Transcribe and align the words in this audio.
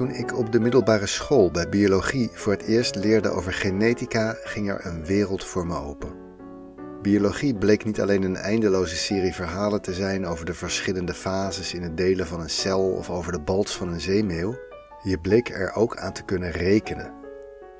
Toen 0.00 0.10
ik 0.10 0.38
op 0.38 0.52
de 0.52 0.60
middelbare 0.60 1.06
school 1.06 1.50
bij 1.50 1.68
biologie 1.68 2.30
voor 2.32 2.52
het 2.52 2.62
eerst 2.62 2.94
leerde 2.94 3.28
over 3.28 3.52
genetica, 3.52 4.36
ging 4.44 4.70
er 4.70 4.86
een 4.86 5.04
wereld 5.04 5.44
voor 5.44 5.66
me 5.66 5.76
open. 5.76 6.12
Biologie 7.02 7.54
bleek 7.54 7.84
niet 7.84 8.00
alleen 8.00 8.22
een 8.22 8.36
eindeloze 8.36 8.96
serie 8.96 9.34
verhalen 9.34 9.82
te 9.82 9.94
zijn 9.94 10.26
over 10.26 10.44
de 10.44 10.54
verschillende 10.54 11.14
fases 11.14 11.74
in 11.74 11.82
het 11.82 11.96
delen 11.96 12.26
van 12.26 12.40
een 12.40 12.50
cel 12.50 12.92
of 12.92 13.10
over 13.10 13.32
de 13.32 13.40
balts 13.40 13.76
van 13.76 13.88
een 13.88 14.00
zeemeeuw, 14.00 14.54
je 15.02 15.18
bleek 15.18 15.48
er 15.48 15.72
ook 15.74 15.96
aan 15.96 16.12
te 16.12 16.24
kunnen 16.24 16.50
rekenen. 16.50 17.12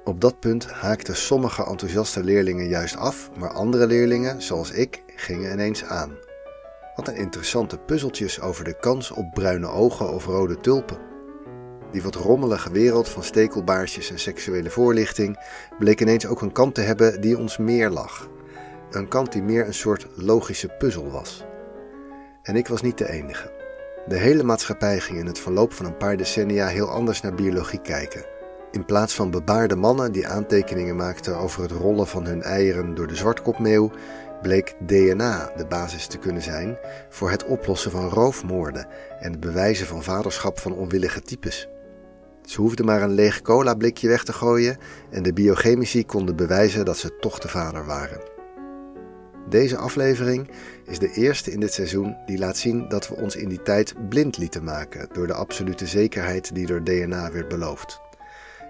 Op 0.04 0.20
dat 0.20 0.40
punt 0.40 0.70
haakten 0.70 1.16
sommige 1.16 1.64
enthousiaste 1.64 2.24
leerlingen 2.24 2.68
juist 2.68 2.96
af, 2.96 3.30
maar 3.38 3.52
andere 3.52 3.87
leerlingen, 3.87 4.42
zoals 4.42 4.70
ik, 4.70 5.02
gingen 5.16 5.52
ineens 5.52 5.84
aan. 5.84 6.18
Wat 6.96 7.09
een 7.09 7.16
interessante 7.16 7.78
puzzeltjes 7.78 8.40
over 8.40 8.64
de 8.64 8.78
kans 8.80 9.10
op 9.10 9.30
bruine 9.34 9.68
ogen 9.68 10.12
of 10.12 10.26
rode 10.26 10.60
tulpen. 10.60 11.09
Die 11.92 12.02
wat 12.02 12.14
rommelige 12.14 12.70
wereld 12.70 13.08
van 13.08 13.24
stekelbaarsjes 13.24 14.10
en 14.10 14.18
seksuele 14.18 14.70
voorlichting 14.70 15.38
bleek 15.78 16.00
ineens 16.00 16.26
ook 16.26 16.42
een 16.42 16.52
kant 16.52 16.74
te 16.74 16.80
hebben 16.80 17.20
die 17.20 17.38
ons 17.38 17.58
meer 17.58 17.90
lag. 17.90 18.28
Een 18.90 19.08
kant 19.08 19.32
die 19.32 19.42
meer 19.42 19.66
een 19.66 19.74
soort 19.74 20.06
logische 20.14 20.68
puzzel 20.68 21.10
was. 21.10 21.45
En 22.42 22.56
ik 22.56 22.68
was 22.68 22.82
niet 22.82 22.98
de 22.98 23.08
enige. 23.08 23.52
De 24.06 24.16
hele 24.16 24.42
maatschappij 24.42 25.00
ging 25.00 25.18
in 25.18 25.26
het 25.26 25.38
verloop 25.38 25.72
van 25.72 25.86
een 25.86 25.96
paar 25.96 26.16
decennia 26.16 26.66
heel 26.66 26.88
anders 26.88 27.20
naar 27.20 27.34
biologie 27.34 27.80
kijken. 27.80 28.24
In 28.70 28.84
plaats 28.84 29.14
van 29.14 29.30
bebaarde 29.30 29.76
mannen 29.76 30.12
die 30.12 30.28
aantekeningen 30.28 30.96
maakten 30.96 31.37
over 31.37 31.62
het 31.62 31.70
rollen 31.70 32.06
van 32.06 32.26
hun 32.26 32.43
eieren 32.43 32.95
door 32.95 33.06
de 33.06 33.15
zwartkopmeeuw, 33.15 33.90
bleek 34.43 34.74
DNA 34.87 35.52
de 35.56 35.66
basis 35.66 36.06
te 36.06 36.18
kunnen 36.18 36.43
zijn 36.43 36.78
voor 37.09 37.30
het 37.30 37.45
oplossen 37.45 37.90
van 37.90 38.09
roofmoorden 38.09 38.87
en 39.20 39.30
het 39.30 39.40
bewijzen 39.40 39.87
van 39.87 40.02
vaderschap 40.02 40.59
van 40.59 40.72
onwillige 40.72 41.20
types. 41.20 41.68
Ze 42.51 42.60
hoefden 42.60 42.87
maar 42.87 43.02
een 43.02 43.15
leeg 43.15 43.43
cola 43.43 43.74
blikje 43.74 44.09
weg 44.09 44.24
te 44.24 44.32
gooien 44.32 44.79
en 45.10 45.23
de 45.23 45.32
biochemici 45.32 46.06
konden 46.06 46.37
bewijzen 46.37 46.84
dat 46.84 46.98
ze 46.98 47.16
toch 47.16 47.38
de 47.38 47.48
vader 47.48 47.87
waren. 47.87 48.20
Deze 49.48 49.76
aflevering 49.76 50.51
is 50.84 50.98
de 50.98 51.12
eerste 51.12 51.52
in 51.52 51.60
dit 51.60 51.73
seizoen 51.73 52.16
die 52.26 52.38
laat 52.38 52.56
zien 52.56 52.88
dat 52.88 53.09
we 53.09 53.15
ons 53.15 53.37
in 53.37 53.48
die 53.48 53.62
tijd 53.62 54.09
blind 54.09 54.37
lieten 54.37 54.65
maken 54.65 55.09
door 55.12 55.26
de 55.26 55.32
absolute 55.32 55.87
zekerheid 55.87 56.54
die 56.54 56.66
door 56.66 56.84
DNA 56.84 57.32
werd 57.32 57.48
beloofd. 57.48 58.01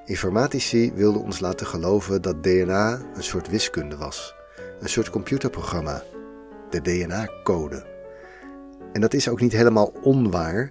Informatici 0.04 0.92
wilden 0.94 1.22
ons 1.22 1.40
laten 1.40 1.66
geloven 1.66 2.22
dat 2.22 2.42
DNA 2.42 3.00
een 3.14 3.22
soort 3.22 3.50
wiskunde 3.50 3.96
was, 3.96 4.34
een 4.80 4.88
soort 4.88 5.10
computerprogramma, 5.10 6.02
de 6.70 6.80
DNA-code. 6.80 7.86
En 8.92 9.00
dat 9.00 9.14
is 9.14 9.28
ook 9.28 9.40
niet 9.40 9.52
helemaal 9.52 9.92
onwaar, 10.02 10.70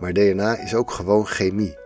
maar 0.00 0.12
DNA 0.12 0.58
is 0.58 0.74
ook 0.74 0.90
gewoon 0.90 1.26
chemie 1.26 1.79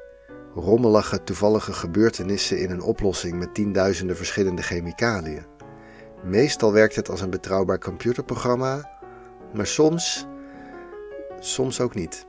rommelige, 0.55 1.23
toevallige 1.23 1.73
gebeurtenissen 1.73 2.59
in 2.59 2.71
een 2.71 2.83
oplossing 2.83 3.39
met 3.39 3.55
tienduizenden 3.55 4.17
verschillende 4.17 4.63
chemicaliën. 4.63 5.47
Meestal 6.25 6.73
werkt 6.73 6.97
het 6.97 7.09
als 7.11 7.21
een 7.21 7.31
betrouwbaar 7.31 7.79
computerprogramma, 7.79 8.91
maar 9.55 9.67
soms, 9.67 10.27
soms 11.41 11.81
ook 11.81 11.95
niet. 11.95 12.27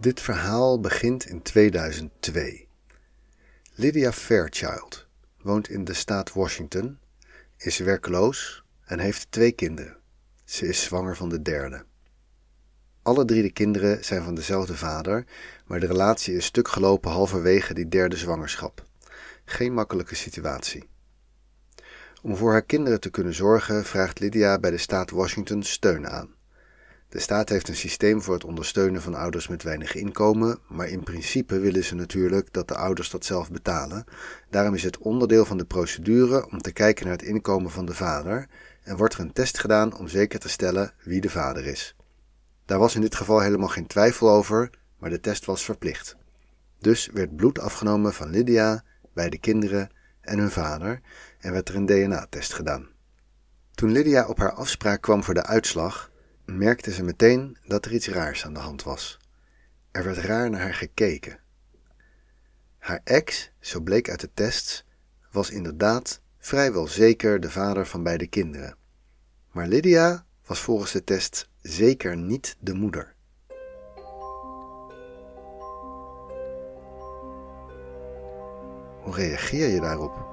Dit 0.00 0.20
verhaal 0.20 0.80
begint 0.80 1.26
in 1.26 1.42
2002. 1.42 2.68
Lydia 3.74 4.12
Fairchild 4.12 5.06
woont 5.42 5.68
in 5.68 5.84
de 5.84 5.94
staat 5.94 6.32
Washington, 6.32 6.98
is 7.56 7.78
werkloos 7.78 8.64
en 8.84 8.98
heeft 8.98 9.30
twee 9.30 9.52
kinderen. 9.52 9.99
Ze 10.50 10.66
is 10.66 10.82
zwanger 10.82 11.16
van 11.16 11.28
de 11.28 11.42
derde. 11.42 11.84
Alle 13.02 13.24
drie 13.24 13.42
de 13.42 13.50
kinderen 13.50 14.04
zijn 14.04 14.22
van 14.22 14.34
dezelfde 14.34 14.76
vader, 14.76 15.24
maar 15.66 15.80
de 15.80 15.86
relatie 15.86 16.34
is 16.34 16.44
stuk 16.44 16.68
gelopen 16.68 17.10
halverwege 17.10 17.74
die 17.74 17.88
derde 17.88 18.16
zwangerschap. 18.16 18.84
Geen 19.44 19.74
makkelijke 19.74 20.14
situatie. 20.14 20.88
Om 22.22 22.36
voor 22.36 22.50
haar 22.50 22.62
kinderen 22.62 23.00
te 23.00 23.10
kunnen 23.10 23.34
zorgen, 23.34 23.84
vraagt 23.84 24.18
Lydia 24.18 24.58
bij 24.58 24.70
de 24.70 24.78
staat 24.78 25.10
Washington 25.10 25.62
steun 25.62 26.08
aan. 26.08 26.34
De 27.08 27.18
staat 27.18 27.48
heeft 27.48 27.68
een 27.68 27.76
systeem 27.76 28.22
voor 28.22 28.34
het 28.34 28.44
ondersteunen 28.44 29.02
van 29.02 29.14
ouders 29.14 29.48
met 29.48 29.62
weinig 29.62 29.94
inkomen, 29.94 30.58
maar 30.68 30.88
in 30.88 31.02
principe 31.02 31.58
willen 31.58 31.84
ze 31.84 31.94
natuurlijk 31.94 32.52
dat 32.52 32.68
de 32.68 32.76
ouders 32.76 33.10
dat 33.10 33.24
zelf 33.24 33.50
betalen. 33.50 34.04
Daarom 34.48 34.74
is 34.74 34.82
het 34.82 34.98
onderdeel 34.98 35.44
van 35.44 35.58
de 35.58 35.64
procedure 35.64 36.50
om 36.50 36.58
te 36.58 36.72
kijken 36.72 37.04
naar 37.04 37.16
het 37.16 37.26
inkomen 37.26 37.70
van 37.70 37.86
de 37.86 37.94
vader 37.94 38.48
en 38.82 38.96
wordt 38.96 39.14
er 39.14 39.20
een 39.20 39.32
test 39.32 39.58
gedaan 39.58 39.96
om 39.96 40.08
zeker 40.08 40.38
te 40.38 40.48
stellen 40.48 40.92
wie 41.02 41.20
de 41.20 41.30
vader 41.30 41.66
is. 41.66 41.96
Daar 42.64 42.78
was 42.78 42.94
in 42.94 43.00
dit 43.00 43.14
geval 43.14 43.40
helemaal 43.40 43.68
geen 43.68 43.86
twijfel 43.86 44.30
over, 44.30 44.70
maar 44.98 45.10
de 45.10 45.20
test 45.20 45.44
was 45.44 45.64
verplicht. 45.64 46.16
Dus 46.78 47.06
werd 47.12 47.36
bloed 47.36 47.58
afgenomen 47.58 48.12
van 48.12 48.30
Lydia, 48.30 48.84
bij 49.12 49.30
de 49.30 49.38
kinderen 49.38 49.90
en 50.20 50.38
hun 50.38 50.50
vader 50.50 51.00
en 51.38 51.52
werd 51.52 51.68
er 51.68 51.74
een 51.74 51.86
DNA-test 51.86 52.52
gedaan. 52.52 52.88
Toen 53.74 53.92
Lydia 53.92 54.26
op 54.26 54.38
haar 54.38 54.52
afspraak 54.52 55.00
kwam 55.00 55.24
voor 55.24 55.34
de 55.34 55.46
uitslag, 55.46 56.10
merkte 56.44 56.92
ze 56.92 57.02
meteen 57.02 57.56
dat 57.66 57.84
er 57.84 57.92
iets 57.92 58.08
raars 58.08 58.44
aan 58.44 58.54
de 58.54 58.60
hand 58.60 58.82
was. 58.82 59.18
Er 59.90 60.04
werd 60.04 60.16
raar 60.16 60.50
naar 60.50 60.60
haar 60.60 60.74
gekeken. 60.74 61.38
Haar 62.78 63.00
ex, 63.04 63.50
zo 63.60 63.80
bleek 63.80 64.10
uit 64.10 64.20
de 64.20 64.30
tests, 64.34 64.84
was 65.30 65.50
inderdaad 65.50 66.20
vrijwel 66.40 66.86
zeker 66.86 67.40
de 67.40 67.50
vader 67.50 67.86
van 67.86 68.02
beide 68.02 68.26
kinderen. 68.26 68.76
Maar 69.52 69.66
Lydia 69.66 70.24
was 70.46 70.60
volgens 70.60 70.92
de 70.92 71.04
test 71.04 71.48
zeker 71.62 72.16
niet 72.16 72.56
de 72.60 72.74
moeder. 72.74 73.14
Hoe 79.02 79.14
reageer 79.14 79.68
je 79.68 79.80
daarop? 79.80 80.28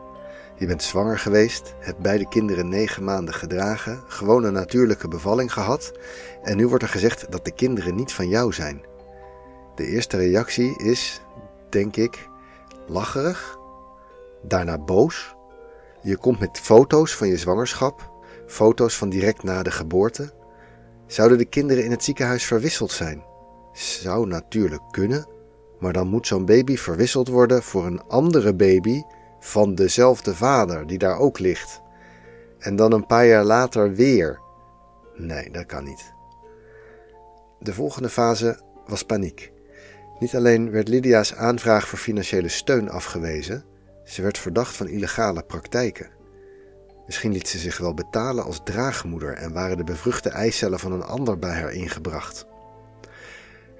Je 0.58 0.66
bent 0.66 0.84
zwanger 0.84 1.20
geweest, 1.20 1.74
hebt 1.80 2.00
beide 2.00 2.28
kinderen 2.28 2.70
negen 2.70 3.04
maanden 3.04 3.34
gedragen, 3.34 4.04
gewoon 4.08 4.44
een 4.44 4.54
natuurlijke 4.54 5.08
bevalling 5.08 5.54
gehad 5.54 5.92
en 6.44 6.58
nu 6.58 6.68
wordt 6.68 6.84
er 6.84 6.90
gezegd 6.90 7.32
dat 7.32 7.46
de 7.46 7.54
kinderen 7.54 7.96
niet 7.96 8.14
van 8.14 8.28
jou 8.30 8.54
zijn. 8.54 8.86
De 9.76 9.86
eerste 9.86 10.18
reactie 10.18 10.84
is, 10.84 11.22
denk 11.70 11.96
ik, 11.96 12.30
lacherig, 12.88 13.58
daarna 14.42 14.78
boos. 14.78 15.37
Je 16.02 16.18
komt 16.18 16.40
met 16.40 16.60
foto's 16.60 17.16
van 17.16 17.28
je 17.28 17.38
zwangerschap, 17.38 18.12
foto's 18.48 18.98
van 18.98 19.10
direct 19.10 19.44
na 19.44 19.64
de 19.64 19.72
geboorte. 19.72 20.34
Zouden 21.06 21.38
de 21.38 21.46
kinderen 21.46 21.84
in 21.84 21.92
het 21.92 22.04
ziekenhuis 22.04 22.46
verwisseld 22.46 22.92
zijn? 22.92 23.24
Zou 23.74 24.28
natuurlijk 24.28 24.82
kunnen, 24.92 25.28
maar 25.80 25.94
dan 25.94 26.08
moet 26.08 26.28
zo'n 26.28 26.46
baby 26.46 26.78
verwisseld 26.78 27.28
worden 27.28 27.64
voor 27.64 27.86
een 27.86 28.04
andere 28.08 28.56
baby 28.56 29.02
van 29.40 29.76
dezelfde 29.76 30.36
vader 30.36 30.88
die 30.88 30.98
daar 30.98 31.18
ook 31.18 31.40
ligt. 31.40 31.82
En 32.60 32.76
dan 32.76 32.92
een 32.92 33.06
paar 33.06 33.26
jaar 33.26 33.44
later 33.44 33.94
weer. 33.94 34.40
Nee, 35.16 35.52
dat 35.52 35.66
kan 35.66 35.84
niet. 35.84 36.14
De 37.60 37.74
volgende 37.74 38.10
fase 38.10 38.60
was 38.88 39.04
paniek. 39.04 39.52
Niet 40.20 40.36
alleen 40.36 40.72
werd 40.72 40.88
Lydia's 40.88 41.34
aanvraag 41.34 41.88
voor 41.88 42.00
financiële 42.00 42.48
steun 42.48 42.90
afgewezen, 42.90 43.66
ze 44.08 44.22
werd 44.22 44.38
verdacht 44.38 44.76
van 44.76 44.88
illegale 44.88 45.44
praktijken. 45.44 46.10
Misschien 47.06 47.32
liet 47.32 47.48
ze 47.48 47.58
zich 47.58 47.78
wel 47.78 47.94
betalen 47.94 48.44
als 48.44 48.62
draagmoeder 48.64 49.34
en 49.34 49.54
waren 49.54 49.78
de 49.78 49.84
bevruchte 49.84 50.30
eicellen 50.30 50.80
van 50.80 50.92
een 50.92 51.04
ander 51.04 51.40
bij 51.40 51.54
haar 51.60 51.74
ingebracht. 51.74 52.46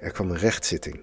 Er 0.00 0.10
kwam 0.10 0.30
een 0.30 0.36
rechtszitting. 0.36 1.00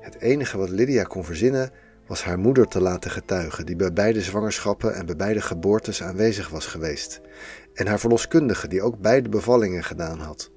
Het 0.00 0.20
enige 0.20 0.58
wat 0.58 0.68
Lydia 0.68 1.02
kon 1.02 1.24
verzinnen 1.24 1.70
was 2.06 2.24
haar 2.24 2.38
moeder 2.38 2.66
te 2.66 2.80
laten 2.80 3.10
getuigen, 3.10 3.66
die 3.66 3.76
bij 3.76 3.92
beide 3.92 4.20
zwangerschappen 4.20 4.94
en 4.94 5.06
bij 5.06 5.16
beide 5.16 5.40
geboortes 5.40 6.02
aanwezig 6.02 6.48
was 6.48 6.66
geweest, 6.66 7.20
en 7.74 7.86
haar 7.86 8.00
verloskundige, 8.00 8.68
die 8.68 8.82
ook 8.82 8.98
beide 8.98 9.28
bevallingen 9.28 9.84
gedaan 9.84 10.18
had. 10.18 10.50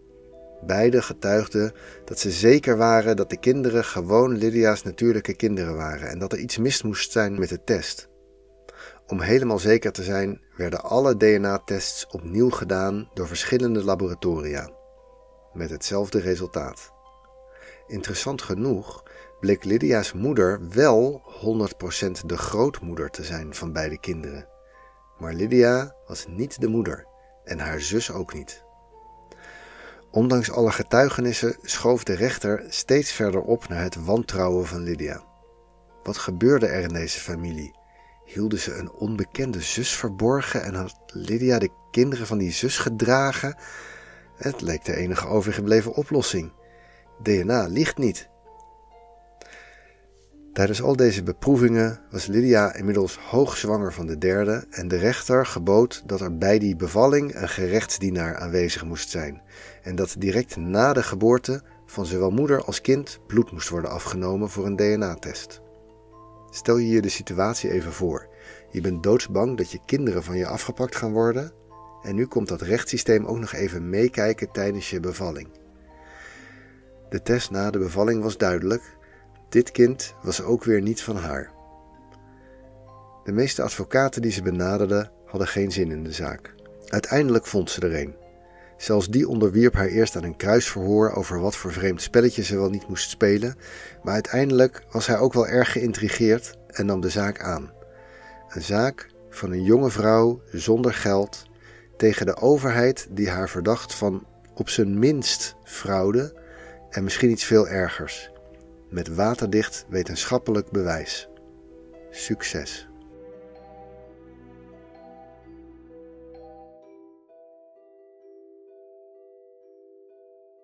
Beide 0.65 1.01
getuigden 1.01 1.73
dat 2.05 2.19
ze 2.19 2.31
zeker 2.31 2.77
waren 2.77 3.15
dat 3.15 3.29
de 3.29 3.39
kinderen 3.39 3.83
gewoon 3.83 4.37
Lydia's 4.37 4.83
natuurlijke 4.83 5.35
kinderen 5.35 5.75
waren 5.75 6.09
en 6.09 6.19
dat 6.19 6.31
er 6.31 6.39
iets 6.39 6.57
mis 6.57 6.81
moest 6.81 7.11
zijn 7.11 7.39
met 7.39 7.49
de 7.49 7.63
test. 7.63 8.09
Om 9.07 9.21
helemaal 9.21 9.59
zeker 9.59 9.91
te 9.91 10.03
zijn, 10.03 10.41
werden 10.57 10.83
alle 10.83 11.17
DNA-tests 11.17 12.07
opnieuw 12.07 12.49
gedaan 12.49 13.09
door 13.13 13.27
verschillende 13.27 13.83
laboratoria, 13.83 14.69
met 15.53 15.69
hetzelfde 15.69 16.19
resultaat. 16.19 16.91
Interessant 17.87 18.41
genoeg 18.41 19.03
bleek 19.39 19.63
Lydia's 19.63 20.13
moeder 20.13 20.69
wel 20.69 21.21
100% 22.05 22.25
de 22.25 22.37
grootmoeder 22.37 23.09
te 23.09 23.23
zijn 23.23 23.55
van 23.55 23.73
beide 23.73 23.99
kinderen. 23.99 24.47
Maar 25.17 25.33
Lydia 25.33 25.95
was 26.07 26.25
niet 26.27 26.61
de 26.61 26.67
moeder 26.67 27.07
en 27.43 27.59
haar 27.59 27.81
zus 27.81 28.11
ook 28.11 28.33
niet. 28.33 28.63
Ondanks 30.13 30.51
alle 30.51 30.71
getuigenissen 30.71 31.57
schoof 31.61 32.03
de 32.03 32.13
rechter 32.13 32.63
steeds 32.69 33.11
verder 33.11 33.41
op 33.41 33.67
naar 33.67 33.81
het 33.81 34.05
wantrouwen 34.05 34.65
van 34.67 34.83
Lydia. 34.83 35.23
Wat 36.03 36.17
gebeurde 36.17 36.67
er 36.67 36.81
in 36.81 36.93
deze 36.93 37.19
familie? 37.19 37.75
Hielden 38.25 38.59
ze 38.59 38.73
een 38.73 38.91
onbekende 38.91 39.61
zus 39.61 39.95
verborgen 39.95 40.63
en 40.63 40.75
had 40.75 40.95
Lydia 41.07 41.59
de 41.59 41.69
kinderen 41.91 42.27
van 42.27 42.37
die 42.37 42.51
zus 42.51 42.77
gedragen? 42.77 43.57
Het 44.35 44.61
leek 44.61 44.85
de 44.85 44.95
enige 44.95 45.27
overgebleven 45.27 45.93
oplossing. 45.93 46.51
DNA 47.21 47.67
liegt 47.67 47.97
niet. 47.97 48.29
Tijdens 50.53 50.81
al 50.81 50.95
deze 50.95 51.23
beproevingen 51.23 51.99
was 52.11 52.25
Lydia 52.25 52.75
inmiddels 52.75 53.17
hoogzwanger 53.17 53.93
van 53.93 54.05
de 54.05 54.17
derde 54.17 54.65
en 54.69 54.87
de 54.87 54.97
rechter 54.97 55.45
gebood 55.45 56.03
dat 56.05 56.21
er 56.21 56.37
bij 56.37 56.59
die 56.59 56.75
bevalling 56.75 57.35
een 57.35 57.49
gerechtsdienaar 57.49 58.37
aanwezig 58.37 58.85
moest 58.85 59.09
zijn 59.09 59.41
en 59.83 59.95
dat 59.95 60.15
direct 60.17 60.55
na 60.55 60.93
de 60.93 61.03
geboorte 61.03 61.61
van 61.85 62.05
zowel 62.05 62.31
moeder 62.31 62.63
als 62.63 62.81
kind 62.81 63.19
bloed 63.27 63.51
moest 63.51 63.69
worden 63.69 63.89
afgenomen 63.91 64.49
voor 64.49 64.65
een 64.65 64.75
DNA-test. 64.75 65.61
Stel 66.49 66.77
je 66.77 66.89
je 66.89 67.01
de 67.01 67.09
situatie 67.09 67.71
even 67.71 67.93
voor. 67.93 68.27
Je 68.69 68.81
bent 68.81 69.03
doodsbang 69.03 69.57
dat 69.57 69.71
je 69.71 69.79
kinderen 69.85 70.23
van 70.23 70.37
je 70.37 70.47
afgepakt 70.47 70.95
gaan 70.95 71.11
worden 71.11 71.51
en 72.01 72.15
nu 72.15 72.25
komt 72.25 72.47
dat 72.47 72.61
rechtssysteem 72.61 73.25
ook 73.25 73.39
nog 73.39 73.53
even 73.53 73.89
meekijken 73.89 74.51
tijdens 74.51 74.89
je 74.89 74.99
bevalling. 74.99 75.47
De 77.09 77.21
test 77.21 77.51
na 77.51 77.71
de 77.71 77.79
bevalling 77.79 78.23
was 78.23 78.37
duidelijk 78.37 79.01
dit 79.53 79.71
kind 79.71 80.15
was 80.21 80.41
ook 80.41 80.63
weer 80.63 80.81
niet 80.81 81.01
van 81.01 81.15
haar. 81.15 81.51
De 83.23 83.31
meeste 83.31 83.61
advocaten 83.61 84.21
die 84.21 84.31
ze 84.31 84.41
benaderden 84.41 85.11
hadden 85.25 85.47
geen 85.47 85.71
zin 85.71 85.91
in 85.91 86.03
de 86.03 86.11
zaak. 86.11 86.55
Uiteindelijk 86.87 87.45
vond 87.45 87.69
ze 87.69 87.81
er 87.81 87.99
een. 88.01 88.15
Zelfs 88.77 89.07
die 89.07 89.27
onderwierp 89.27 89.73
haar 89.73 89.87
eerst 89.87 90.15
aan 90.15 90.23
een 90.23 90.35
kruisverhoor 90.35 91.11
over 91.11 91.39
wat 91.39 91.55
voor 91.55 91.71
vreemd 91.71 92.01
spelletje 92.01 92.43
ze 92.43 92.55
wel 92.55 92.69
niet 92.69 92.87
moest 92.87 93.09
spelen, 93.09 93.55
maar 94.03 94.13
uiteindelijk 94.13 94.85
was 94.91 95.07
hij 95.07 95.17
ook 95.17 95.33
wel 95.33 95.47
erg 95.47 95.71
geïntrigeerd 95.71 96.57
en 96.67 96.85
nam 96.85 97.01
de 97.01 97.09
zaak 97.09 97.41
aan. 97.41 97.71
Een 98.49 98.61
zaak 98.61 99.09
van 99.29 99.51
een 99.51 99.63
jonge 99.63 99.89
vrouw 99.89 100.41
zonder 100.51 100.93
geld 100.93 101.45
tegen 101.97 102.25
de 102.25 102.35
overheid 102.35 103.07
die 103.09 103.29
haar 103.29 103.49
verdacht 103.49 103.93
van 103.93 104.25
op 104.53 104.69
zijn 104.69 104.99
minst 104.99 105.55
fraude 105.63 106.41
en 106.89 107.03
misschien 107.03 107.31
iets 107.31 107.43
veel 107.43 107.67
ergers 107.67 108.31
met 108.93 109.15
waterdicht 109.15 109.85
wetenschappelijk 109.89 110.71
bewijs. 110.71 111.29
Succes! 112.09 112.87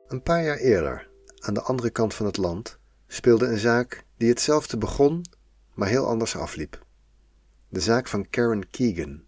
Een 0.07 0.23
paar 0.23 0.43
jaar 0.43 0.57
eerder, 0.57 1.09
aan 1.39 1.53
de 1.53 1.61
andere 1.61 1.89
kant 1.89 2.13
van 2.13 2.25
het 2.25 2.37
land, 2.37 2.79
speelde 3.07 3.45
een 3.45 3.57
zaak 3.57 4.03
die 4.17 4.29
hetzelfde 4.29 4.77
begon, 4.77 5.25
maar 5.73 5.87
heel 5.87 6.05
anders 6.05 6.35
afliep. 6.35 6.85
De 7.69 7.79
zaak 7.79 8.07
van 8.07 8.29
Karen 8.29 8.69
Keegan. 8.69 9.23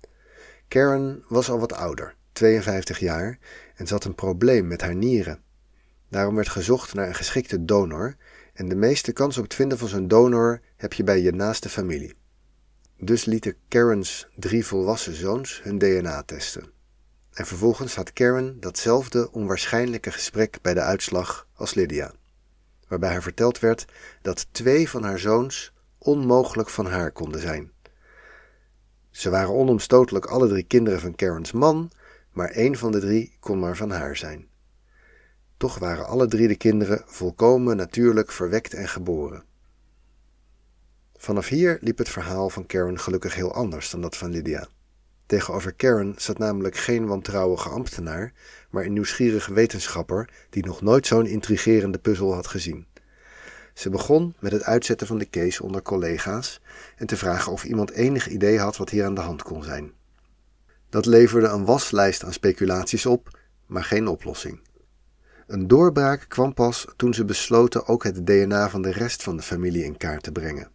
Karen 0.67 1.23
was 1.27 1.49
al 1.49 1.59
wat 1.59 1.73
ouder, 1.73 2.15
52 2.31 2.99
jaar, 2.99 3.39
en 3.75 3.87
zat 3.87 4.05
een 4.05 4.15
probleem 4.15 4.67
met 4.67 4.81
haar 4.81 4.95
nieren. 4.95 5.43
Daarom 6.09 6.35
werd 6.35 6.49
gezocht 6.49 6.93
naar 6.93 7.07
een 7.07 7.15
geschikte 7.15 7.65
donor 7.65 8.15
en 8.61 8.69
de 8.69 8.75
meeste 8.75 9.11
kans 9.11 9.37
op 9.37 9.43
het 9.43 9.53
vinden 9.53 9.77
van 9.77 9.87
zo'n 9.87 10.07
donor 10.07 10.61
heb 10.75 10.93
je 10.93 11.03
bij 11.03 11.21
je 11.21 11.31
naaste 11.31 11.69
familie. 11.69 12.13
Dus 12.97 13.25
lieten 13.25 13.55
Karen's 13.67 14.27
drie 14.35 14.65
volwassen 14.65 15.13
zoons 15.13 15.61
hun 15.63 15.77
DNA 15.77 16.23
testen. 16.23 16.71
En 17.33 17.45
vervolgens 17.45 17.95
had 17.95 18.13
Karen 18.13 18.59
datzelfde 18.59 19.31
onwaarschijnlijke 19.31 20.11
gesprek 20.11 20.57
bij 20.61 20.73
de 20.73 20.79
uitslag 20.79 21.47
als 21.53 21.73
Lydia, 21.73 22.13
waarbij 22.87 23.09
haar 23.11 23.21
verteld 23.21 23.59
werd 23.59 23.85
dat 24.21 24.47
twee 24.51 24.89
van 24.89 25.03
haar 25.03 25.19
zoons 25.19 25.73
onmogelijk 25.97 26.69
van 26.69 26.85
haar 26.85 27.11
konden 27.11 27.41
zijn. 27.41 27.71
Ze 29.09 29.29
waren 29.29 29.53
onomstotelijk 29.53 30.25
alle 30.25 30.47
drie 30.47 30.63
kinderen 30.63 30.99
van 30.99 31.15
Karen's 31.15 31.51
man, 31.51 31.91
maar 32.31 32.49
één 32.49 32.75
van 32.75 32.91
de 32.91 32.99
drie 32.99 33.37
kon 33.39 33.59
maar 33.59 33.77
van 33.77 33.91
haar 33.91 34.15
zijn. 34.17 34.49
Toch 35.61 35.79
waren 35.79 36.05
alle 36.05 36.27
drie 36.27 36.47
de 36.47 36.55
kinderen 36.55 37.03
volkomen 37.05 37.77
natuurlijk 37.77 38.31
verwekt 38.31 38.73
en 38.73 38.87
geboren. 38.87 39.43
Vanaf 41.15 41.47
hier 41.47 41.77
liep 41.81 41.97
het 41.97 42.09
verhaal 42.09 42.49
van 42.49 42.65
Karen 42.65 42.99
gelukkig 42.99 43.35
heel 43.35 43.53
anders 43.53 43.89
dan 43.89 44.01
dat 44.01 44.17
van 44.17 44.29
Lydia. 44.29 44.67
Tegenover 45.25 45.73
Karen 45.73 46.13
zat 46.17 46.37
namelijk 46.37 46.75
geen 46.75 47.05
wantrouwige 47.05 47.69
ambtenaar, 47.69 48.33
maar 48.69 48.85
een 48.85 48.93
nieuwsgierige 48.93 49.53
wetenschapper 49.53 50.29
die 50.49 50.65
nog 50.65 50.81
nooit 50.81 51.07
zo'n 51.07 51.27
intrigerende 51.27 51.99
puzzel 51.99 52.33
had 52.33 52.47
gezien. 52.47 52.85
Ze 53.73 53.89
begon 53.89 54.35
met 54.39 54.51
het 54.51 54.63
uitzetten 54.63 55.07
van 55.07 55.17
de 55.17 55.29
case 55.29 55.63
onder 55.63 55.81
collega's 55.81 56.61
en 56.95 57.07
te 57.07 57.17
vragen 57.17 57.51
of 57.51 57.63
iemand 57.63 57.91
enig 57.91 58.27
idee 58.27 58.59
had 58.59 58.77
wat 58.77 58.89
hier 58.89 59.05
aan 59.05 59.15
de 59.15 59.21
hand 59.21 59.43
kon 59.43 59.63
zijn. 59.63 59.91
Dat 60.89 61.05
leverde 61.05 61.47
een 61.47 61.65
waslijst 61.65 62.23
aan 62.23 62.33
speculaties 62.33 63.05
op, 63.05 63.39
maar 63.65 63.83
geen 63.83 64.07
oplossing. 64.07 64.69
Een 65.51 65.67
doorbraak 65.67 66.25
kwam 66.27 66.53
pas 66.53 66.87
toen 66.95 67.13
ze 67.13 67.25
besloten 67.25 67.87
ook 67.87 68.03
het 68.03 68.25
DNA 68.25 68.69
van 68.69 68.81
de 68.81 68.91
rest 68.91 69.23
van 69.23 69.37
de 69.37 69.43
familie 69.43 69.83
in 69.83 69.97
kaart 69.97 70.23
te 70.23 70.31
brengen. 70.31 70.71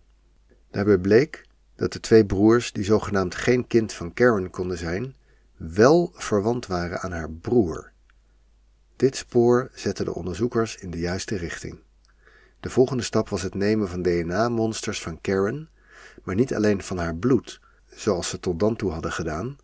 Daarbij 0.70 0.98
bleek 0.98 1.46
dat 1.76 1.92
de 1.92 2.00
twee 2.00 2.26
broers, 2.26 2.72
die 2.72 2.84
zogenaamd 2.84 3.34
geen 3.34 3.66
kind 3.66 3.92
van 3.92 4.12
Karen 4.12 4.50
konden 4.50 4.78
zijn, 4.78 5.16
wel 5.56 6.12
verwant 6.14 6.66
waren 6.66 7.00
aan 7.00 7.12
haar 7.12 7.30
broer. 7.30 7.92
Dit 8.96 9.16
spoor 9.16 9.70
zette 9.74 10.04
de 10.04 10.14
onderzoekers 10.14 10.76
in 10.76 10.90
de 10.90 10.98
juiste 10.98 11.36
richting. 11.36 11.78
De 12.60 12.70
volgende 12.70 13.02
stap 13.02 13.28
was 13.28 13.42
het 13.42 13.54
nemen 13.54 13.88
van 13.88 14.02
DNA-monsters 14.02 15.02
van 15.02 15.20
Karen, 15.20 15.68
maar 16.22 16.34
niet 16.34 16.54
alleen 16.54 16.82
van 16.82 16.98
haar 16.98 17.16
bloed, 17.16 17.60
zoals 17.86 18.28
ze 18.28 18.40
tot 18.40 18.60
dan 18.60 18.76
toe 18.76 18.90
hadden 18.90 19.12
gedaan, 19.12 19.56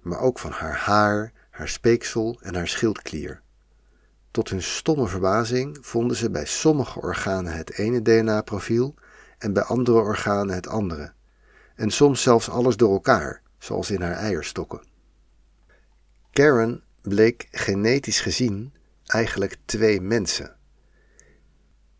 maar 0.00 0.20
ook 0.20 0.38
van 0.38 0.50
haar 0.50 0.76
haar, 0.76 1.32
haar 1.50 1.68
speeksel 1.68 2.40
en 2.40 2.54
haar 2.54 2.68
schildklier. 2.68 3.44
Tot 4.36 4.48
hun 4.48 4.62
stomme 4.62 5.06
verbazing 5.06 5.78
vonden 5.80 6.16
ze 6.16 6.30
bij 6.30 6.44
sommige 6.46 7.00
organen 7.00 7.52
het 7.52 7.78
ene 7.78 8.02
DNA-profiel 8.02 8.94
en 9.38 9.52
bij 9.52 9.62
andere 9.62 9.98
organen 9.98 10.54
het 10.54 10.68
andere. 10.68 11.12
En 11.74 11.90
soms 11.90 12.22
zelfs 12.22 12.48
alles 12.48 12.76
door 12.76 12.92
elkaar, 12.92 13.42
zoals 13.58 13.90
in 13.90 14.00
haar 14.00 14.12
eierstokken. 14.12 14.84
Karen 16.32 16.82
bleek 17.02 17.48
genetisch 17.50 18.20
gezien 18.20 18.74
eigenlijk 19.06 19.56
twee 19.64 20.00
mensen. 20.00 20.56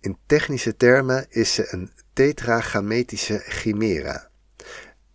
In 0.00 0.18
technische 0.26 0.76
termen 0.76 1.26
is 1.28 1.54
ze 1.54 1.72
een 1.72 1.90
tetragametische 2.12 3.38
chimera. 3.38 4.28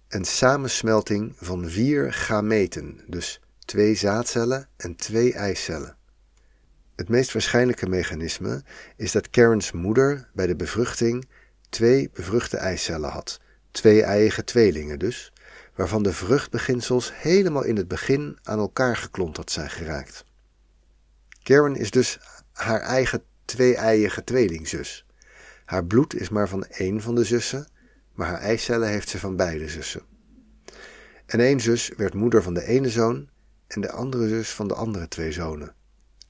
Een 0.07 0.25
samensmelting 0.25 1.33
van 1.37 1.69
vier 1.69 2.13
gameten, 2.13 3.03
dus 3.07 3.41
twee 3.65 3.95
zaadcellen 3.95 4.69
en 4.77 4.95
twee 4.95 5.33
eicellen. 5.33 5.99
Het 7.01 7.09
meest 7.09 7.33
waarschijnlijke 7.33 7.89
mechanisme 7.89 8.63
is 8.95 9.11
dat 9.11 9.29
Karen's 9.29 9.71
moeder 9.71 10.29
bij 10.33 10.47
de 10.47 10.55
bevruchting 10.55 11.27
twee 11.69 12.09
bevruchte 12.13 12.57
eicellen 12.57 13.09
had, 13.09 13.39
twee 13.71 14.03
eigen 14.03 14.45
tweelingen 14.45 14.99
dus, 14.99 15.33
waarvan 15.75 16.03
de 16.03 16.13
vruchtbeginsels 16.13 17.11
helemaal 17.13 17.63
in 17.63 17.75
het 17.75 17.87
begin 17.87 18.37
aan 18.43 18.59
elkaar 18.59 18.97
geklonterd 18.97 19.51
zijn 19.51 19.69
geraakt. 19.69 20.25
Karen 21.43 21.75
is 21.75 21.91
dus 21.91 22.19
haar 22.51 22.81
eigen 22.81 23.23
twee-eiige 23.45 24.23
tweelingzus. 24.23 25.05
Haar 25.65 25.85
bloed 25.85 26.15
is 26.15 26.29
maar 26.29 26.49
van 26.49 26.65
één 26.65 27.01
van 27.01 27.15
de 27.15 27.23
zussen, 27.23 27.67
maar 28.13 28.27
haar 28.27 28.41
eicellen 28.41 28.89
heeft 28.89 29.09
ze 29.09 29.19
van 29.19 29.35
beide 29.35 29.69
zussen. 29.69 30.01
En 31.25 31.39
één 31.39 31.59
zus 31.59 31.91
werd 31.97 32.13
moeder 32.13 32.43
van 32.43 32.53
de 32.53 32.65
ene 32.65 32.89
zoon 32.89 33.29
en 33.67 33.81
de 33.81 33.91
andere 33.91 34.27
zus 34.27 34.49
van 34.49 34.67
de 34.67 34.73
andere 34.75 35.07
twee 35.07 35.31
zonen 35.31 35.79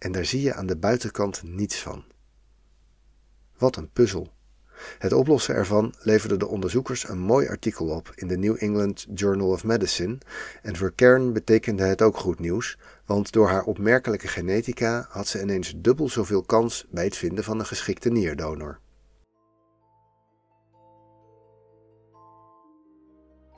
en 0.01 0.11
daar 0.11 0.25
zie 0.25 0.41
je 0.41 0.53
aan 0.53 0.65
de 0.65 0.77
buitenkant 0.77 1.43
niets 1.43 1.81
van. 1.81 2.03
Wat 3.57 3.75
een 3.75 3.89
puzzel. 3.91 4.33
Het 4.97 5.13
oplossen 5.13 5.55
ervan 5.55 5.93
leverde 5.99 6.37
de 6.37 6.47
onderzoekers 6.47 7.09
een 7.09 7.19
mooi 7.19 7.47
artikel 7.47 7.87
op 7.87 8.11
in 8.15 8.27
de 8.27 8.37
New 8.37 8.55
England 8.59 9.05
Journal 9.13 9.49
of 9.49 9.63
Medicine 9.63 10.17
en 10.61 10.75
voor 10.75 10.93
Karen 10.95 11.33
betekende 11.33 11.83
het 11.83 12.01
ook 12.01 12.17
goed 12.17 12.39
nieuws, 12.39 12.77
want 13.05 13.31
door 13.31 13.47
haar 13.49 13.63
opmerkelijke 13.63 14.27
genetica 14.27 15.05
had 15.09 15.27
ze 15.27 15.41
ineens 15.41 15.73
dubbel 15.77 16.09
zoveel 16.09 16.43
kans 16.43 16.85
bij 16.89 17.03
het 17.03 17.17
vinden 17.17 17.43
van 17.43 17.59
een 17.59 17.65
geschikte 17.65 18.09
nierdonor. 18.09 18.79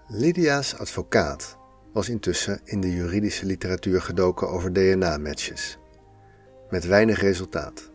Lydia's 0.08 0.74
advocaat 0.74 1.58
was 1.94 2.10
intussen 2.10 2.62
in 2.64 2.82
de 2.82 2.92
juridische 2.92 3.46
literatuur 3.46 4.02
gedoken 4.02 4.50
over 4.50 4.74
DNA-matches 4.74 5.78
met 6.74 6.86
weinig 6.86 7.22
resultaat. 7.22 7.92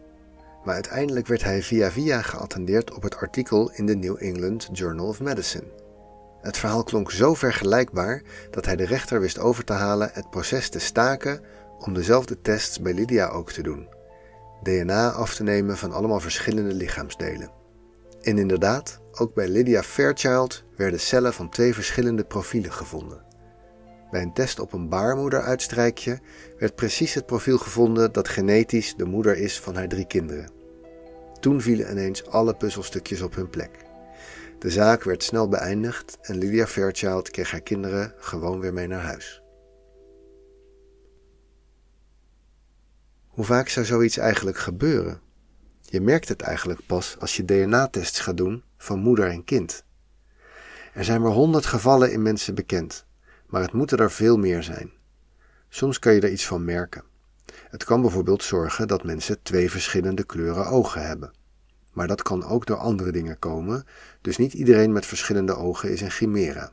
Maar 0.65 0.75
uiteindelijk 0.75 1.27
werd 1.27 1.45
hij 1.45 1.63
via 1.63 1.91
via 1.91 2.23
geattendeerd 2.23 2.95
op 2.95 3.03
het 3.03 3.17
artikel 3.17 3.71
in 3.73 3.87
de 3.87 3.97
New 3.97 4.17
England 4.19 4.69
Journal 4.73 5.07
of 5.07 5.21
Medicine. 5.21 5.65
Het 6.41 6.57
verhaal 6.57 6.83
klonk 6.83 7.11
zo 7.11 7.35
vergelijkbaar 7.35 8.23
dat 8.51 8.65
hij 8.65 8.77
de 8.77 8.85
rechter 8.85 9.21
wist 9.21 9.39
over 9.39 9.65
te 9.65 9.73
halen 9.73 10.11
het 10.13 10.31
proces 10.31 10.69
te 10.69 10.79
staken 10.79 11.41
om 11.79 11.95
dezelfde 11.95 12.41
tests 12.41 12.81
bij 12.81 12.95
Lydia 12.95 13.29
ook 13.29 13.53
te 13.53 13.63
doen. 13.63 13.89
DNA 14.63 15.11
af 15.11 15.35
te 15.35 15.43
nemen 15.43 15.77
van 15.77 15.93
allemaal 15.93 16.21
verschillende 16.21 16.75
lichaamsdelen. 16.75 17.51
En 18.21 18.39
inderdaad, 18.39 19.01
ook 19.13 19.35
bij 19.35 19.49
Lydia 19.49 19.83
Fairchild 19.83 20.65
werden 20.77 21.01
cellen 21.01 21.33
van 21.33 21.49
twee 21.49 21.75
verschillende 21.75 22.25
profielen 22.25 22.73
gevonden. 22.73 23.28
Bij 24.11 24.23
een 24.23 24.33
test 24.33 24.61
op 24.61 24.73
een 24.73 24.89
baarmoederuitstrijkje 24.89 26.21
werd 26.59 26.75
precies 26.75 27.15
het 27.15 27.27
profiel 27.27 27.59
gevonden 27.59 28.13
dat 28.13 28.29
genetisch 28.29 28.95
de 28.97 29.05
moeder 29.05 29.37
is 29.37 29.61
van 29.61 29.75
haar 29.75 29.89
drie 29.89 30.07
kinderen. 30.07 30.51
Toen 31.41 31.61
vielen 31.61 31.91
ineens 31.91 32.27
alle 32.27 32.55
puzzelstukjes 32.55 33.23
op 33.23 33.35
hun 33.35 33.51
plek. 33.51 33.71
De 34.59 34.71
zaak 34.71 35.03
werd 35.03 35.23
snel 35.23 35.49
beëindigd 35.49 36.19
en 36.23 36.39
Lydia 36.39 36.67
Fairchild 36.67 37.31
kreeg 37.31 37.51
haar 37.51 37.61
kinderen 37.61 38.15
gewoon 38.19 38.61
weer 38.61 38.73
mee 38.73 38.87
naar 38.87 39.03
huis. 39.03 39.43
Hoe 43.27 43.45
vaak 43.45 43.69
zou 43.69 43.87
zoiets 43.87 44.17
eigenlijk 44.17 44.59
gebeuren? 44.59 45.21
Je 45.81 46.01
merkt 46.01 46.29
het 46.29 46.41
eigenlijk 46.41 46.87
pas 46.87 47.17
als 47.19 47.37
je 47.37 47.45
DNA-tests 47.45 48.21
gaat 48.21 48.37
doen 48.37 48.63
van 48.77 48.99
moeder 48.99 49.29
en 49.29 49.45
kind. 49.45 49.85
Er 50.95 51.05
zijn 51.05 51.21
maar 51.21 51.33
honderd 51.33 51.67
gevallen 51.67 52.13
in 52.13 52.23
mensen 52.23 52.55
bekend, 52.55 53.07
maar 53.49 53.63
het 53.63 53.73
moeten 53.73 53.99
er 53.99 54.11
veel 54.11 54.37
meer 54.37 54.63
zijn. 54.63 54.93
Soms 55.69 55.99
kan 55.99 56.15
je 56.15 56.21
er 56.21 56.33
iets 56.33 56.47
van 56.47 56.65
merken. 56.65 57.03
Het 57.71 57.85
kan 57.85 58.01
bijvoorbeeld 58.01 58.43
zorgen 58.43 58.89
dat 58.89 59.05
mensen 59.05 59.43
twee 59.43 59.71
verschillende 59.71 60.25
kleuren 60.25 60.67
ogen 60.67 61.07
hebben. 61.07 61.33
Maar 61.93 62.07
dat 62.07 62.23
kan 62.23 62.45
ook 62.45 62.67
door 62.67 62.77
andere 62.77 63.13
dingen 63.13 63.39
komen, 63.39 63.87
dus 64.21 64.37
niet 64.37 64.53
iedereen 64.53 64.93
met 64.93 65.07
verschillende 65.07 65.57
ogen 65.57 65.91
is 65.91 66.01
een 66.01 66.11
chimera. 66.11 66.73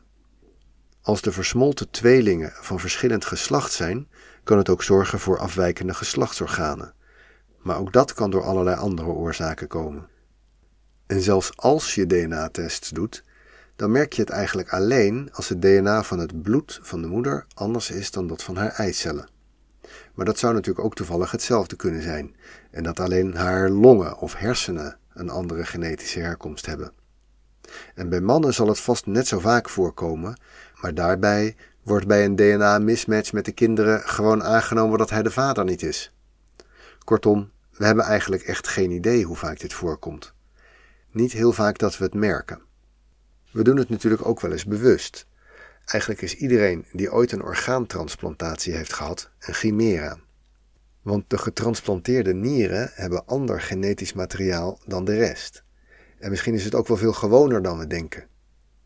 Als 1.02 1.22
de 1.22 1.32
versmolten 1.32 1.90
tweelingen 1.90 2.52
van 2.54 2.80
verschillend 2.80 3.26
geslacht 3.26 3.72
zijn, 3.72 4.08
kan 4.44 4.58
het 4.58 4.70
ook 4.70 4.84
zorgen 4.84 5.20
voor 5.20 5.40
afwijkende 5.40 5.94
geslachtsorganen. 5.94 6.94
Maar 7.62 7.78
ook 7.78 7.94
dat 7.94 8.14
kan 8.14 8.30
door 8.30 8.44
allerlei 8.44 8.78
andere 8.78 9.08
oorzaken 9.08 9.68
komen. 9.68 10.08
En 11.06 11.22
zelfs 11.22 11.58
als 11.58 11.96
je 11.96 12.06
DNA-tests 12.06 12.90
doet, 12.90 13.24
dan 13.76 13.92
merk 13.92 14.14
je 14.14 14.22
het 14.22 14.32
eigenlijk 14.32 14.70
alleen 14.70 15.30
als 15.34 15.50
het 15.50 15.62
DNA 15.62 16.04
van 16.04 16.20
het 16.20 16.42
bloed 16.42 16.80
van 16.82 17.02
de 17.02 17.08
moeder 17.08 17.46
anders 17.54 17.92
is 17.92 18.12
dan 18.12 18.28
dat 18.28 18.44
van 18.44 18.56
haar 18.56 18.72
eicellen. 18.72 19.30
Maar 20.14 20.26
dat 20.26 20.40
zou 20.40 20.54
natuurlijk 20.54 20.86
ook 20.86 20.96
toevallig 20.96 21.32
hetzelfde 21.32 21.76
kunnen 21.76 22.02
zijn, 22.02 22.36
en 22.72 22.84
dat 22.84 23.00
alleen 23.00 23.36
haar 23.36 23.70
longen 23.70 24.18
of 24.18 24.36
hersenen 24.36 24.98
een 25.14 25.30
andere 25.30 25.66
genetische 25.66 26.20
herkomst 26.20 26.66
hebben. 26.66 26.92
En 27.96 28.10
bij 28.10 28.22
mannen 28.22 28.54
zal 28.54 28.68
het 28.68 28.80
vast 28.80 29.06
net 29.06 29.28
zo 29.28 29.40
vaak 29.40 29.70
voorkomen, 29.70 30.40
maar 30.82 30.94
daarbij 30.94 31.56
wordt 31.84 32.08
bij 32.08 32.26
een 32.26 32.36
DNA-mismatch 32.36 33.34
met 33.34 33.46
de 33.46 33.52
kinderen 33.52 34.02
gewoon 34.02 34.44
aangenomen 34.44 34.98
dat 34.98 35.10
hij 35.10 35.24
de 35.24 35.32
vader 35.32 35.66
niet 35.66 35.84
is. 35.84 36.14
Kortom, 37.04 37.52
we 37.72 37.86
hebben 37.86 38.06
eigenlijk 38.06 38.44
echt 38.44 38.68
geen 38.68 38.92
idee 38.92 39.24
hoe 39.24 39.36
vaak 39.36 39.60
dit 39.60 39.74
voorkomt. 39.74 40.34
Niet 41.12 41.32
heel 41.32 41.52
vaak 41.52 41.78
dat 41.78 41.98
we 41.98 42.04
het 42.04 42.14
merken. 42.14 42.65
We 43.56 43.64
doen 43.64 43.78
het 43.78 43.90
natuurlijk 43.90 44.26
ook 44.26 44.42
wel 44.42 44.52
eens 44.52 44.66
bewust. 44.66 45.28
Eigenlijk 45.86 46.22
is 46.22 46.36
iedereen 46.36 46.86
die 46.92 47.12
ooit 47.12 47.32
een 47.32 47.44
orgaantransplantatie 47.44 48.74
heeft 48.74 48.94
gehad 48.94 49.30
een 49.40 49.54
chimera. 49.54 50.18
Want 51.02 51.30
de 51.30 51.38
getransplanteerde 51.38 52.34
nieren 52.34 52.90
hebben 52.94 53.26
ander 53.26 53.62
genetisch 53.62 54.14
materiaal 54.14 54.80
dan 54.86 55.06
de 55.06 55.16
rest. 55.16 55.64
En 56.20 56.30
misschien 56.30 56.54
is 56.54 56.64
het 56.64 56.76
ook 56.76 56.88
wel 56.88 56.98
veel 56.98 57.14
gewoner 57.14 57.62
dan 57.62 57.78
we 57.78 57.88
denken. 57.88 58.28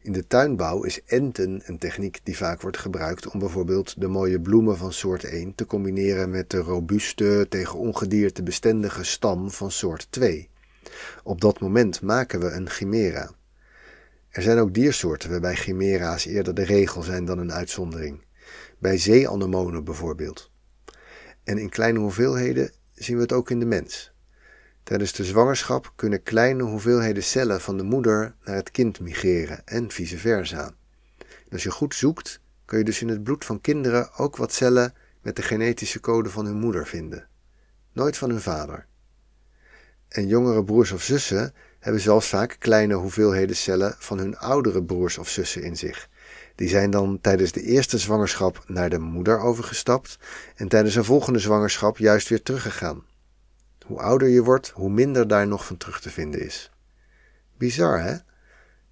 In 0.01 0.11
de 0.11 0.27
tuinbouw 0.27 0.83
is 0.83 1.03
enten 1.03 1.61
een 1.65 1.77
techniek 1.77 2.19
die 2.23 2.37
vaak 2.37 2.61
wordt 2.61 2.77
gebruikt 2.77 3.27
om 3.27 3.39
bijvoorbeeld 3.39 4.01
de 4.01 4.07
mooie 4.07 4.41
bloemen 4.41 4.77
van 4.77 4.93
soort 4.93 5.23
1 5.23 5.55
te 5.55 5.65
combineren 5.65 6.29
met 6.29 6.49
de 6.49 6.57
robuuste, 6.57 7.45
tegen 7.49 7.79
ongedierte 7.79 8.43
bestendige 8.43 9.03
stam 9.03 9.51
van 9.51 9.71
soort 9.71 10.07
2. 10.09 10.49
Op 11.23 11.41
dat 11.41 11.59
moment 11.59 12.01
maken 12.01 12.39
we 12.39 12.51
een 12.51 12.69
chimera. 12.69 13.37
Er 14.29 14.41
zijn 14.41 14.57
ook 14.57 14.73
diersoorten 14.73 15.29
waarbij 15.29 15.55
chimera's 15.55 16.25
eerder 16.25 16.53
de 16.53 16.63
regel 16.63 17.01
zijn 17.01 17.25
dan 17.25 17.37
een 17.37 17.51
uitzondering. 17.51 18.25
Bij 18.77 18.97
zeeanemonen 18.97 19.83
bijvoorbeeld. 19.83 20.51
En 21.43 21.57
in 21.57 21.69
kleine 21.69 21.99
hoeveelheden 21.99 22.71
zien 22.93 23.15
we 23.15 23.21
het 23.21 23.31
ook 23.31 23.49
in 23.49 23.59
de 23.59 23.65
mens. 23.65 24.11
Tijdens 24.83 25.13
de 25.13 25.23
zwangerschap 25.23 25.93
kunnen 25.95 26.23
kleine 26.23 26.63
hoeveelheden 26.63 27.23
cellen 27.23 27.61
van 27.61 27.77
de 27.77 27.83
moeder 27.83 28.35
naar 28.43 28.55
het 28.55 28.71
kind 28.71 28.99
migreren 28.99 29.65
en 29.65 29.91
vice 29.91 30.17
versa. 30.17 30.73
Als 31.51 31.63
je 31.63 31.71
goed 31.71 31.95
zoekt, 31.95 32.41
kun 32.65 32.77
je 32.77 32.83
dus 32.83 33.01
in 33.01 33.07
het 33.07 33.23
bloed 33.23 33.45
van 33.45 33.61
kinderen 33.61 34.13
ook 34.13 34.35
wat 34.35 34.53
cellen 34.53 34.93
met 35.21 35.35
de 35.35 35.41
genetische 35.41 35.99
code 35.99 36.29
van 36.29 36.45
hun 36.45 36.59
moeder 36.59 36.87
vinden. 36.87 37.27
Nooit 37.93 38.17
van 38.17 38.29
hun 38.29 38.41
vader. 38.41 38.87
En 40.07 40.27
jongere 40.27 40.63
broers 40.63 40.91
of 40.91 41.03
zussen 41.03 41.53
hebben 41.79 42.01
zelfs 42.01 42.27
vaak 42.27 42.55
kleine 42.59 42.93
hoeveelheden 42.93 43.55
cellen 43.55 43.95
van 43.97 44.17
hun 44.17 44.37
oudere 44.37 44.83
broers 44.83 45.17
of 45.17 45.29
zussen 45.29 45.63
in 45.63 45.77
zich. 45.77 46.09
Die 46.55 46.69
zijn 46.69 46.91
dan 46.91 47.21
tijdens 47.21 47.51
de 47.51 47.61
eerste 47.61 47.97
zwangerschap 47.97 48.63
naar 48.67 48.89
de 48.89 48.99
moeder 48.99 49.39
overgestapt 49.39 50.17
en 50.55 50.67
tijdens 50.67 50.95
een 50.95 51.03
volgende 51.03 51.39
zwangerschap 51.39 51.97
juist 51.97 52.29
weer 52.29 52.43
teruggegaan. 52.43 53.03
Hoe 53.85 53.99
ouder 53.99 54.27
je 54.27 54.43
wordt, 54.43 54.69
hoe 54.69 54.89
minder 54.89 55.27
daar 55.27 55.47
nog 55.47 55.65
van 55.65 55.77
terug 55.77 56.01
te 56.01 56.09
vinden 56.09 56.41
is. 56.41 56.71
Bizar, 57.57 58.01
hè? 58.01 58.15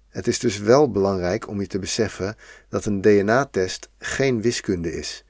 Het 0.08 0.26
is 0.26 0.38
dus 0.38 0.58
wel 0.58 0.90
belangrijk 0.90 1.48
om 1.48 1.60
je 1.60 1.66
te 1.66 1.78
beseffen 1.78 2.36
dat 2.68 2.84
een 2.84 3.00
DNA-test 3.00 3.88
geen 3.98 4.42
wiskunde 4.42 4.92
is. 4.92 5.24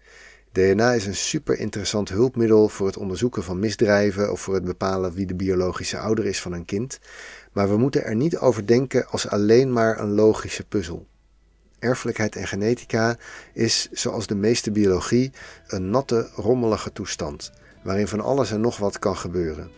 DNA 0.52 0.92
is 0.92 1.06
een 1.06 1.16
super 1.16 1.58
interessant 1.58 2.08
hulpmiddel 2.08 2.68
voor 2.68 2.86
het 2.86 2.96
onderzoeken 2.96 3.42
van 3.42 3.58
misdrijven 3.58 4.32
of 4.32 4.40
voor 4.40 4.54
het 4.54 4.64
bepalen 4.64 5.12
wie 5.12 5.26
de 5.26 5.34
biologische 5.34 5.98
ouder 5.98 6.26
is 6.26 6.40
van 6.40 6.52
een 6.52 6.64
kind, 6.64 6.98
maar 7.52 7.68
we 7.68 7.76
moeten 7.76 8.04
er 8.04 8.16
niet 8.16 8.38
over 8.38 8.66
denken 8.66 9.06
als 9.06 9.28
alleen 9.28 9.72
maar 9.72 10.00
een 10.00 10.12
logische 10.12 10.64
puzzel. 10.64 11.06
Erfelijkheid 11.78 12.36
en 12.36 12.46
genetica 12.46 13.16
is, 13.52 13.88
zoals 13.92 14.26
de 14.26 14.34
meeste 14.34 14.70
biologie, 14.70 15.32
een 15.66 15.90
natte, 15.90 16.28
rommelige 16.34 16.92
toestand 16.92 17.50
waarin 17.82 18.08
van 18.08 18.20
alles 18.20 18.50
en 18.50 18.60
nog 18.60 18.78
wat 18.78 18.98
kan 18.98 19.16
gebeuren. 19.16 19.70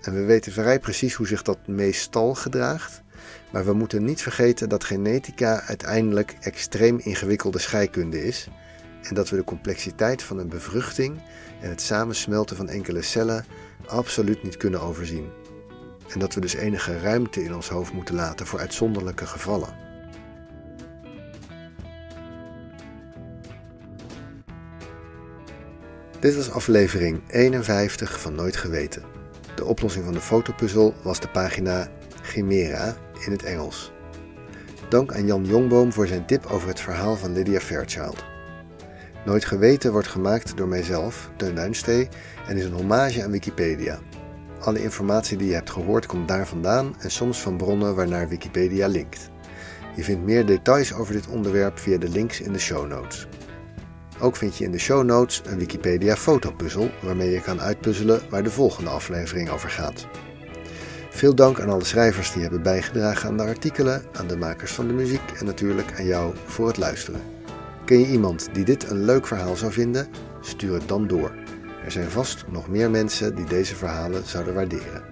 En 0.00 0.14
we 0.14 0.24
weten 0.24 0.52
vrij 0.52 0.80
precies 0.80 1.14
hoe 1.14 1.26
zich 1.26 1.42
dat 1.42 1.66
meestal 1.66 2.34
gedraagt, 2.34 3.02
maar 3.52 3.64
we 3.64 3.72
moeten 3.72 4.04
niet 4.04 4.22
vergeten 4.22 4.68
dat 4.68 4.84
genetica 4.84 5.60
uiteindelijk 5.60 6.36
extreem 6.40 6.98
ingewikkelde 6.98 7.58
scheikunde 7.58 8.24
is 8.24 8.48
en 9.02 9.14
dat 9.14 9.30
we 9.30 9.36
de 9.36 9.44
complexiteit 9.44 10.22
van 10.22 10.38
een 10.38 10.48
bevruchting 10.48 11.20
en 11.60 11.68
het 11.68 11.80
samensmelten 11.80 12.56
van 12.56 12.68
enkele 12.68 13.02
cellen 13.02 13.44
absoluut 13.86 14.42
niet 14.42 14.56
kunnen 14.56 14.80
overzien. 14.80 15.28
En 16.08 16.18
dat 16.18 16.34
we 16.34 16.40
dus 16.40 16.54
enige 16.54 17.00
ruimte 17.00 17.44
in 17.44 17.54
ons 17.54 17.68
hoofd 17.68 17.92
moeten 17.92 18.14
laten 18.14 18.46
voor 18.46 18.58
uitzonderlijke 18.58 19.26
gevallen. 19.26 19.90
Dit 26.20 26.36
was 26.36 26.50
aflevering 26.50 27.20
51 27.28 28.20
van 28.20 28.34
Nooit 28.34 28.56
Geweten. 28.56 29.02
De 29.54 29.64
oplossing 29.64 30.04
van 30.04 30.12
de 30.14 30.20
fotopuzzel 30.20 30.94
was 31.02 31.20
de 31.20 31.28
pagina 31.28 31.88
Chimera 32.22 32.96
in 33.24 33.32
het 33.32 33.42
Engels. 33.42 33.92
Dank 34.88 35.14
aan 35.14 35.26
Jan 35.26 35.44
Jongboom 35.44 35.92
voor 35.92 36.06
zijn 36.06 36.26
tip 36.26 36.46
over 36.46 36.68
het 36.68 36.80
verhaal 36.80 37.16
van 37.16 37.32
Lydia 37.32 37.60
Fairchild. 37.60 38.31
Nooit 39.24 39.44
Geweten 39.44 39.92
wordt 39.92 40.08
gemaakt 40.08 40.56
door 40.56 40.68
mijzelf, 40.68 41.30
Teun 41.36 41.54
Duinstee, 41.54 42.08
en 42.48 42.56
is 42.56 42.64
een 42.64 42.72
hommage 42.72 43.22
aan 43.24 43.30
Wikipedia. 43.30 43.98
Alle 44.60 44.82
informatie 44.82 45.36
die 45.36 45.48
je 45.48 45.54
hebt 45.54 45.70
gehoord 45.70 46.06
komt 46.06 46.28
daar 46.28 46.46
vandaan 46.46 46.94
en 46.98 47.10
soms 47.10 47.40
van 47.40 47.56
bronnen 47.56 47.94
waarnaar 47.94 48.28
Wikipedia 48.28 48.86
linkt. 48.86 49.30
Je 49.96 50.04
vindt 50.04 50.24
meer 50.24 50.46
details 50.46 50.94
over 50.94 51.12
dit 51.12 51.26
onderwerp 51.26 51.78
via 51.78 51.98
de 51.98 52.08
links 52.08 52.40
in 52.40 52.52
de 52.52 52.58
show 52.58 52.88
notes. 52.88 53.26
Ook 54.20 54.36
vind 54.36 54.56
je 54.56 54.64
in 54.64 54.72
de 54.72 54.78
show 54.78 55.04
notes 55.04 55.42
een 55.44 55.58
Wikipedia 55.58 56.16
fotopuzzel 56.16 56.90
waarmee 57.02 57.30
je 57.30 57.40
kan 57.40 57.60
uitpuzzelen 57.60 58.20
waar 58.30 58.42
de 58.42 58.50
volgende 58.50 58.90
aflevering 58.90 59.50
over 59.50 59.70
gaat. 59.70 60.06
Veel 61.10 61.34
dank 61.34 61.60
aan 61.60 61.70
alle 61.70 61.84
schrijvers 61.84 62.32
die 62.32 62.42
hebben 62.42 62.62
bijgedragen 62.62 63.28
aan 63.28 63.36
de 63.36 63.42
artikelen, 63.42 64.02
aan 64.12 64.26
de 64.26 64.36
makers 64.36 64.72
van 64.72 64.86
de 64.86 64.92
muziek 64.92 65.30
en 65.38 65.44
natuurlijk 65.44 65.92
aan 65.98 66.06
jou 66.06 66.34
voor 66.46 66.66
het 66.66 66.76
luisteren. 66.76 67.41
Ken 67.92 68.00
je 68.00 68.06
iemand 68.06 68.48
die 68.52 68.64
dit 68.64 68.90
een 68.90 69.04
leuk 69.04 69.26
verhaal 69.26 69.56
zou 69.56 69.72
vinden? 69.72 70.08
Stuur 70.40 70.74
het 70.74 70.88
dan 70.88 71.06
door. 71.06 71.34
Er 71.84 71.90
zijn 71.90 72.10
vast 72.10 72.44
nog 72.50 72.68
meer 72.68 72.90
mensen 72.90 73.34
die 73.34 73.44
deze 73.44 73.76
verhalen 73.76 74.26
zouden 74.26 74.54
waarderen. 74.54 75.11